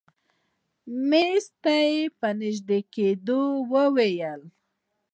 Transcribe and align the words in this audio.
مېز 1.09 1.45
ته 1.63 1.75
په 2.19 2.27
نژدې 2.39 2.79
کېدو 2.93 3.41
يې 3.55 3.61
وويل. 3.71 4.41